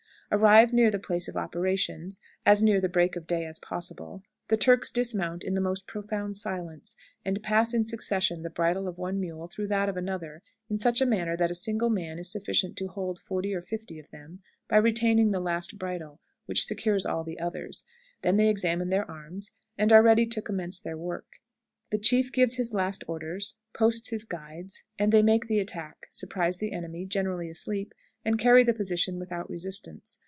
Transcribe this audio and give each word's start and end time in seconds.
Arrived 0.33 0.71
near 0.71 0.89
the 0.89 0.97
place 0.97 1.27
of 1.27 1.35
operations 1.35 2.21
(as 2.45 2.63
near 2.63 2.79
the 2.79 2.87
break 2.87 3.17
of 3.17 3.27
day 3.27 3.43
as 3.43 3.59
possible), 3.59 4.23
the 4.47 4.55
Turks 4.55 4.89
dismount 4.89 5.43
in 5.43 5.55
the 5.55 5.59
most 5.59 5.85
profound 5.87 6.37
silence, 6.37 6.95
and 7.25 7.43
pass 7.43 7.73
in 7.73 7.85
succession 7.85 8.41
the 8.41 8.49
bridle 8.49 8.87
of 8.87 8.97
one 8.97 9.19
mule 9.19 9.49
through 9.49 9.67
that 9.67 9.89
of 9.89 9.97
another 9.97 10.41
in 10.69 10.77
such 10.79 11.01
a 11.01 11.05
manner 11.05 11.35
that 11.35 11.51
a 11.51 11.53
single 11.53 11.89
man 11.89 12.17
is 12.17 12.31
sufficient 12.31 12.77
to 12.77 12.87
hold 12.87 13.19
forty 13.19 13.53
or 13.53 13.61
fifty 13.61 13.99
of 13.99 14.09
them 14.11 14.41
by 14.69 14.77
retaining 14.77 15.31
the 15.31 15.41
last 15.41 15.77
bridle, 15.77 16.21
which 16.45 16.63
secures 16.65 17.05
all 17.05 17.25
the 17.25 17.37
others; 17.37 17.83
they 18.21 18.31
then 18.31 18.39
examine 18.39 18.87
their 18.87 19.11
arms, 19.11 19.51
and 19.77 19.91
are 19.91 20.01
ready 20.01 20.25
to 20.25 20.41
commence 20.41 20.79
their 20.79 20.97
work. 20.97 21.41
The 21.89 21.97
chief 21.97 22.31
gives 22.31 22.55
his 22.55 22.73
last 22.73 23.03
orders, 23.05 23.57
posts 23.73 24.11
his 24.11 24.23
guides, 24.23 24.81
and 24.97 25.11
they 25.11 25.23
make 25.23 25.47
the 25.47 25.59
attack, 25.59 26.07
surprise 26.09 26.55
the 26.59 26.71
enemy, 26.71 27.03
generally 27.05 27.49
asleep, 27.49 27.93
and 28.23 28.37
carry 28.39 28.63
the 28.63 28.73
position 28.73 29.17
without 29.19 29.49
resistance. 29.49 30.19